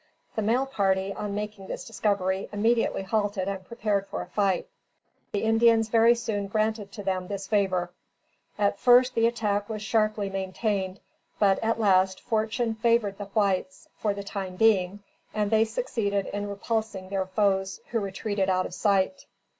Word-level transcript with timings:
The 0.35 0.41
mail 0.41 0.65
party, 0.65 1.13
on 1.13 1.35
making 1.35 1.67
this 1.67 1.85
discovery, 1.85 2.49
immediately 2.51 3.03
halted 3.03 3.47
and 3.47 3.63
prepared 3.63 4.07
for 4.07 4.23
a 4.23 4.29
fight. 4.29 4.67
The 5.31 5.43
Indians 5.43 5.89
very 5.89 6.15
soon 6.15 6.47
granted 6.47 6.91
to 6.93 7.03
them 7.03 7.27
this 7.27 7.45
favor. 7.45 7.91
At 8.57 8.79
first, 8.79 9.13
the 9.13 9.27
attack 9.27 9.69
was 9.69 9.83
sharply 9.83 10.27
maintained, 10.27 10.99
but, 11.37 11.59
at 11.59 11.79
last, 11.79 12.19
fortune 12.19 12.73
favored 12.73 13.19
the 13.19 13.25
whites, 13.25 13.87
for 13.95 14.15
the 14.15 14.23
time 14.23 14.55
being, 14.55 15.03
and 15.35 15.51
they 15.51 15.65
succeeded 15.65 16.25
in 16.33 16.49
repulsing 16.49 17.09
their 17.09 17.27
foes, 17.27 17.79
who 17.91 17.99
retreated 17.99 18.49
out 18.49 18.65
of 18.65 18.73
sight. 18.73 19.27